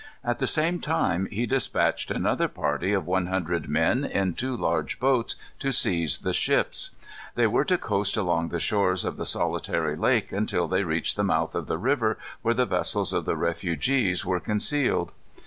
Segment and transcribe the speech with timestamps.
[0.23, 4.99] At the same time he dispatched another party of one hundred men in two large
[4.99, 6.89] boats, to seize the ships.
[7.35, 11.23] They were to coast along the shores of the solitary lake until they reached the
[11.23, 15.11] mouth of the river where the vessels of the refugees were concealed.